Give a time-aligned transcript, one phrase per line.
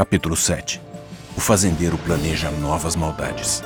[0.00, 0.80] Capítulo 7
[1.36, 3.62] O fazendeiro planeja novas maldades.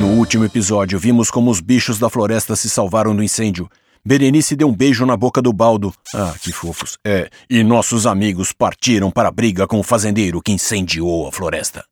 [0.00, 3.70] No último episódio, vimos como os bichos da floresta se salvaram do incêndio.
[4.04, 5.94] Berenice deu um beijo na boca do baldo.
[6.12, 6.98] Ah, que fofos.
[7.06, 11.84] É, e nossos amigos partiram para a briga com o fazendeiro que incendiou a floresta.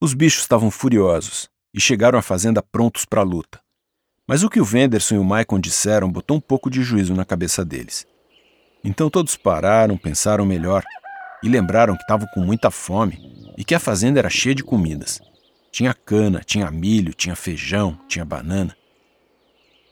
[0.00, 3.60] Os bichos estavam furiosos e chegaram à fazenda prontos para a luta.
[4.26, 7.26] Mas o que o Venderson e o Maicon disseram botou um pouco de juízo na
[7.26, 8.06] cabeça deles.
[8.82, 10.82] Então todos pararam, pensaram melhor
[11.42, 15.20] e lembraram que estavam com muita fome e que a fazenda era cheia de comidas.
[15.70, 18.76] Tinha cana, tinha milho, tinha feijão, tinha banana.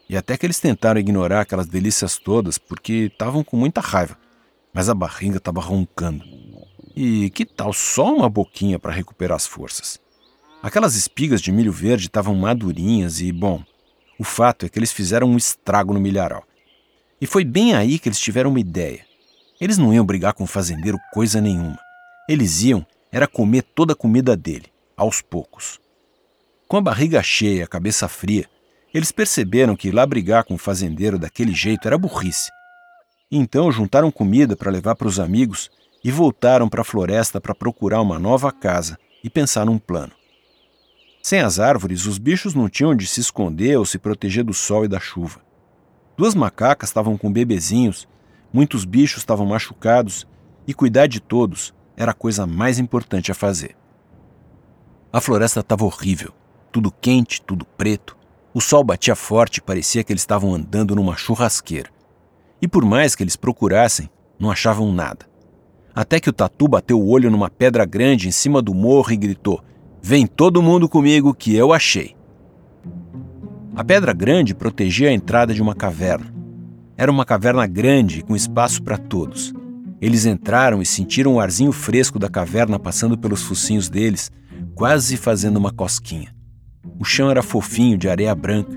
[0.09, 4.19] E até que eles tentaram ignorar aquelas delícias todas porque estavam com muita raiva,
[4.73, 6.25] mas a barriga estava roncando.
[6.97, 10.01] E que tal só uma boquinha para recuperar as forças?
[10.63, 13.63] Aquelas espigas de milho verde estavam madurinhas e, bom,
[14.19, 16.45] o fato é que eles fizeram um estrago no milharal.
[17.21, 19.08] E foi bem aí que eles tiveram uma ideia.
[19.61, 21.79] Eles não iam brigar com o fazendeiro coisa nenhuma.
[22.29, 24.67] Eles iam era comer toda a comida dele,
[24.97, 25.81] aos poucos.
[26.69, 28.47] Com a barriga cheia e a cabeça fria,
[28.93, 32.51] eles perceberam que ir lá brigar com o fazendeiro daquele jeito era burrice.
[33.31, 35.71] Então juntaram comida para levar para os amigos
[36.05, 40.13] e voltaram para a floresta para procurar uma nova casa e pensar num plano.
[41.23, 44.85] Sem as árvores, os bichos não tinham onde se esconder ou se proteger do sol
[44.85, 45.41] e da chuva.
[46.17, 48.09] Duas macacas estavam com bebezinhos,
[48.53, 50.27] muitos bichos estavam machucados
[50.67, 53.77] e cuidar de todos era a coisa mais importante a fazer.
[55.13, 56.33] A floresta estava horrível,
[56.71, 58.17] tudo quente, tudo preto.
[58.55, 61.91] O sol batia forte e parecia que eles estavam andando numa churrasqueira.
[62.61, 65.27] E por mais que eles procurassem, não achavam nada.
[65.95, 69.17] Até que o tatu bateu o olho numa pedra grande em cima do morro e
[69.17, 69.63] gritou:
[70.01, 72.15] Vem todo mundo comigo que eu achei.
[73.75, 76.38] A pedra grande protegia a entrada de uma caverna.
[77.01, 79.55] Era uma caverna grande com espaço para todos.
[80.01, 84.33] Eles entraram e sentiram o arzinho fresco da caverna passando pelos focinhos deles,
[84.75, 86.35] quase fazendo uma cosquinha.
[86.99, 88.77] O chão era fofinho de areia branca,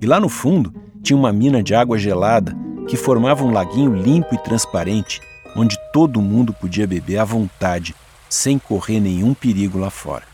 [0.00, 2.56] e lá no fundo tinha uma mina de água gelada
[2.88, 5.20] que formava um laguinho limpo e transparente,
[5.54, 7.94] onde todo mundo podia beber à vontade,
[8.30, 10.24] sem correr nenhum perigo lá fora.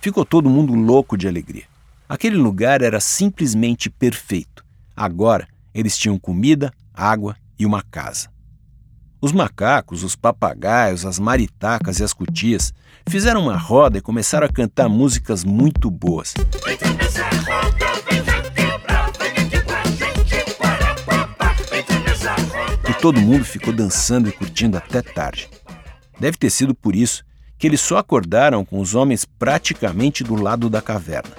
[0.00, 1.64] Ficou todo mundo louco de alegria.
[2.08, 4.64] Aquele lugar era simplesmente perfeito.
[4.96, 8.28] Agora eles tinham comida, água e uma casa.
[9.20, 12.74] Os macacos, os papagaios, as maritacas e as cutias
[13.08, 16.34] fizeram uma roda e começaram a cantar músicas muito boas.
[22.88, 25.48] E todo mundo ficou dançando e curtindo até tarde.
[26.18, 27.24] Deve ter sido por isso
[27.56, 31.36] que eles só acordaram com os homens praticamente do lado da caverna.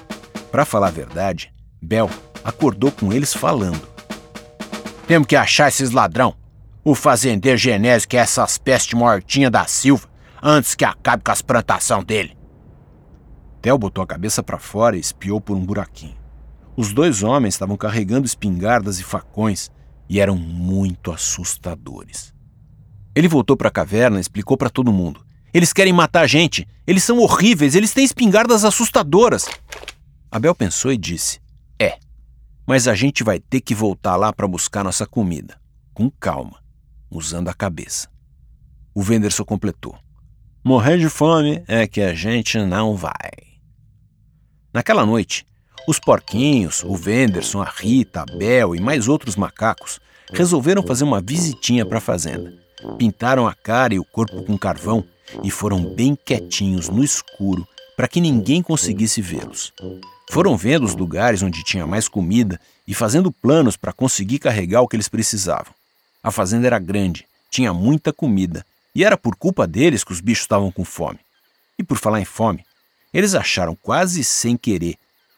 [0.50, 2.10] Para falar a verdade, Bel
[2.46, 3.93] acordou com eles falando.
[5.08, 6.36] Temos que achar esses ladrão.
[6.84, 10.08] O fazendeiro Genésio quer essas pestes mortinhas da Silva
[10.42, 12.38] antes que acabe com as plantações dele.
[13.62, 16.18] Theo botou a cabeça para fora e espiou por um buraquinho.
[16.76, 19.72] Os dois homens estavam carregando espingardas e facões
[20.10, 22.34] e eram muito assustadores.
[23.16, 25.24] Ele voltou para a caverna e explicou para todo mundo.
[25.54, 26.68] Eles querem matar a gente.
[26.86, 27.76] Eles são horríveis.
[27.76, 29.46] Eles têm espingardas assustadoras.
[30.32, 31.40] Abel pensou e disse:
[31.80, 32.00] É,
[32.66, 35.60] mas a gente vai ter que voltar lá para buscar nossa comida,
[35.94, 36.64] com calma,
[37.10, 38.08] usando a cabeça.
[38.94, 39.98] O Venderson completou:
[40.64, 43.32] Morrer de fome é que a gente não vai.
[44.74, 45.46] Naquela noite,
[45.88, 50.00] os porquinhos, o Venderson, a Rita, a Bel e mais outros macacos
[50.32, 52.54] resolveram fazer uma visitinha para a fazenda.
[52.98, 55.04] Pintaram a cara e o corpo com carvão
[55.44, 59.74] e foram bem quietinhos no escuro para que ninguém conseguisse vê-los.
[60.30, 64.88] Foram vendo os lugares onde tinha mais comida e fazendo planos para conseguir carregar o
[64.88, 65.74] que eles precisavam.
[66.24, 70.44] A fazenda era grande, tinha muita comida, e era por culpa deles que os bichos
[70.44, 71.20] estavam com fome.
[71.78, 72.64] E por falar em fome,
[73.14, 74.96] eles acharam quase sem querer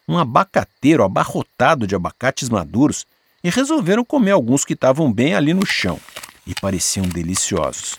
[0.08, 3.06] um abacateiro abarrotado de abacates maduros
[3.42, 5.98] e resolveram comer alguns que estavam bem ali no chão
[6.46, 7.98] e pareciam deliciosos.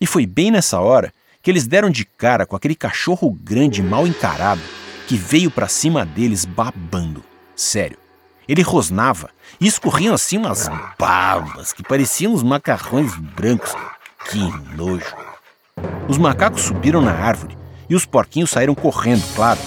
[0.00, 4.06] E foi bem nessa hora que eles deram de cara com aquele cachorro grande mal
[4.06, 4.62] encarado
[5.06, 7.22] que veio para cima deles babando.
[7.54, 7.98] Sério.
[8.46, 9.30] Ele rosnava
[9.60, 10.68] e escorriam assim umas
[10.98, 13.74] babas que pareciam uns macarrões brancos.
[14.30, 14.38] Que
[14.76, 15.14] nojo.
[16.08, 17.56] Os macacos subiram na árvore
[17.88, 19.60] e os porquinhos saíram correndo, claro.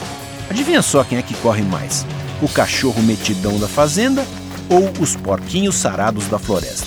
[0.50, 2.06] Adivinha só quem é que corre mais?
[2.42, 4.26] O cachorro metidão da fazenda
[4.70, 6.86] ou os porquinhos sarados da floresta?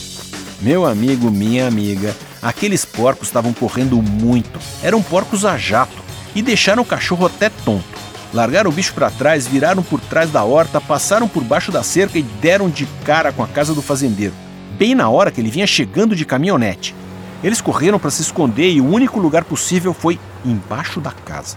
[0.60, 4.58] Meu amigo, minha amiga, aqueles porcos estavam correndo muito.
[4.82, 6.02] Eram porcos a jato
[6.34, 7.99] e deixaram o cachorro até tonto.
[8.32, 12.18] Largaram o bicho para trás, viraram por trás da horta, passaram por baixo da cerca
[12.18, 14.34] e deram de cara com a casa do fazendeiro,
[14.78, 16.94] bem na hora que ele vinha chegando de caminhonete.
[17.42, 21.56] Eles correram para se esconder e o único lugar possível foi embaixo da casa.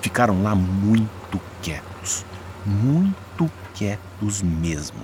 [0.00, 2.24] Ficaram lá muito quietos,
[2.64, 4.98] muito quietos mesmo.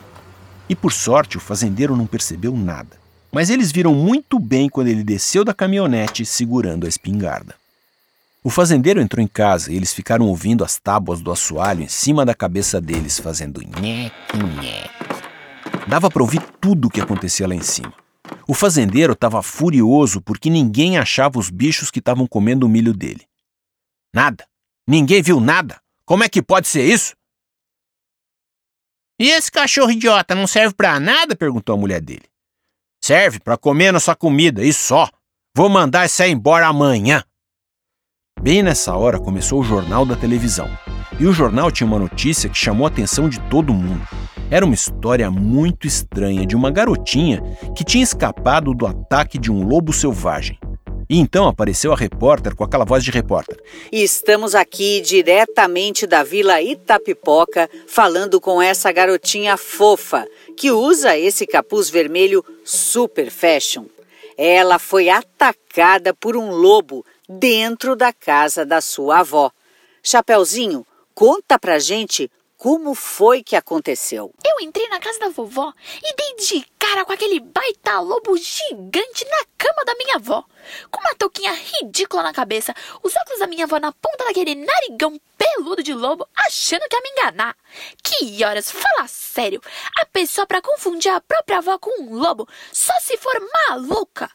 [0.69, 2.97] E por sorte o fazendeiro não percebeu nada.
[3.33, 7.55] Mas eles viram muito bem quando ele desceu da caminhonete segurando a espingarda.
[8.47, 12.25] O fazendeiro entrou em casa e eles ficaram ouvindo as tábuas do assoalho em cima
[12.25, 15.89] da cabeça deles, fazendo nheque, nheque.
[15.89, 17.93] Dava para ouvir tudo o que acontecia lá em cima.
[18.47, 23.27] O fazendeiro estava furioso porque ninguém achava os bichos que estavam comendo o milho dele.
[24.15, 24.47] Nada.
[24.87, 25.81] Ninguém viu nada.
[26.05, 27.17] Como é que pode ser isso?
[29.19, 31.35] E esse cachorro idiota não serve para nada?
[31.35, 32.31] perguntou a mulher dele.
[33.03, 35.11] Serve para comer nossa comida e só.
[35.53, 37.25] Vou mandar esse aí embora amanhã.
[38.47, 40.71] Bem nessa hora começou o jornal da televisão.
[41.19, 44.07] E o jornal tinha uma notícia que chamou a atenção de todo mundo.
[44.49, 47.43] Era uma história muito estranha de uma garotinha
[47.75, 50.57] que tinha escapado do ataque de um lobo selvagem.
[51.11, 53.61] E então apareceu a repórter com aquela voz de repórter.
[53.91, 60.25] Estamos aqui diretamente da Vila Itapipoca falando com essa garotinha fofa
[60.57, 63.87] que usa esse capuz vermelho super fashion.
[64.39, 69.51] Ela foi atacada por um lobo dentro da casa da sua avó.
[70.03, 74.33] Chapeuzinho, conta pra gente como foi que aconteceu?
[74.43, 79.27] Eu entrei na casa da vovó e dei de cara com aquele baita lobo gigante
[79.27, 80.43] na cama da minha avó.
[80.91, 85.21] Com uma touquinha ridícula na cabeça, os óculos da minha avó na ponta daquele narigão
[85.37, 87.57] peludo de lobo, achando que ia me enganar.
[88.03, 89.61] Que horas, fala sério.
[89.99, 93.35] A pessoa para confundir a própria avó com um lobo só se for
[93.69, 94.31] maluca.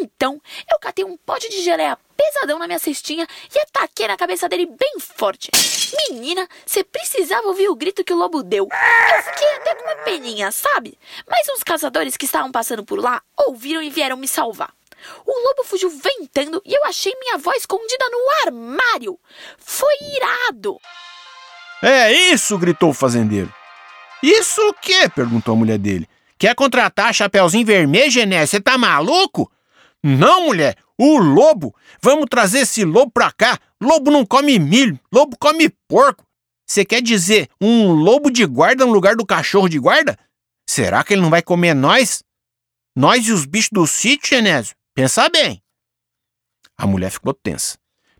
[0.00, 0.40] Então,
[0.70, 4.66] eu catei um pote de geleia pesadão na minha cestinha e ataquei na cabeça dele
[4.66, 5.50] bem forte.
[6.08, 8.68] Menina, você precisava ouvir o grito que o lobo deu.
[9.16, 10.98] Eu fiquei até com uma peninha, sabe?
[11.26, 14.72] Mas uns caçadores que estavam passando por lá ouviram e vieram me salvar.
[15.24, 19.18] O lobo fugiu ventando e eu achei minha avó escondida no armário.
[19.58, 20.78] Foi irado.
[21.82, 23.52] É isso, gritou o fazendeiro.
[24.22, 25.08] Isso o quê?
[25.08, 26.06] perguntou a mulher dele.
[26.38, 28.44] Quer contratar Chapeuzinho Vermelho, Gené?
[28.44, 29.50] Você tá maluco?
[30.02, 31.74] Não, mulher, o lobo.
[32.02, 33.58] Vamos trazer esse lobo pra cá.
[33.82, 36.26] Lobo não come milho, lobo come porco.
[36.66, 40.18] Você quer dizer um lobo de guarda no lugar do cachorro de guarda?
[40.68, 42.22] Será que ele não vai comer nós?
[42.94, 44.76] Nós e os bichos do sítio, Genésio?
[44.94, 45.62] Pensa bem.
[46.76, 47.78] A mulher ficou tensa.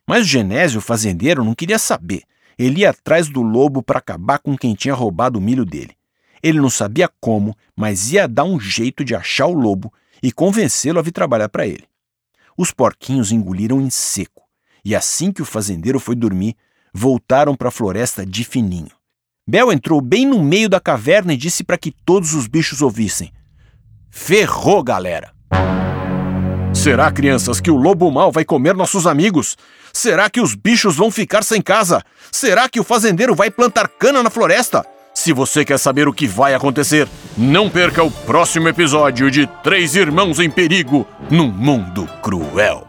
[0.08, 2.22] Mas o Genésio, o fazendeiro, não queria saber.
[2.58, 5.94] Ele ia atrás do lobo para acabar com quem tinha roubado o milho dele.
[6.42, 9.92] Ele não sabia como, mas ia dar um jeito de achar o lobo
[10.22, 11.90] e convencê-lo a vir trabalhar para ele.
[12.60, 14.42] Os porquinhos engoliram em seco,
[14.84, 16.54] e assim que o fazendeiro foi dormir,
[16.92, 18.90] voltaram para a floresta de fininho.
[19.48, 23.32] Bel entrou bem no meio da caverna e disse para que todos os bichos ouvissem:
[24.10, 25.32] Ferrou, galera!
[26.74, 29.56] Será, crianças, que o lobo mau vai comer nossos amigos?
[29.90, 32.02] Será que os bichos vão ficar sem casa?
[32.30, 34.84] Será que o fazendeiro vai plantar cana na floresta?
[35.14, 39.94] Se você quer saber o que vai acontecer, não perca o próximo episódio de Três
[39.94, 42.86] Irmãos em Perigo num Mundo Cruel.